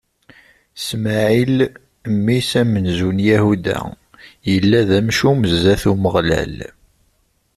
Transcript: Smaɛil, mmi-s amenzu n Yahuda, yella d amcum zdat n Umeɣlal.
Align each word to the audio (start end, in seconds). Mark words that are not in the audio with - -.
Smaɛil, 0.87 1.57
mmi-s 2.13 2.51
amenzu 2.61 3.09
n 3.15 3.19
Yahuda, 3.27 3.79
yella 4.49 4.79
d 4.89 4.91
amcum 4.99 5.39
zdat 5.53 5.83
n 5.87 5.89
Umeɣlal. 5.91 6.57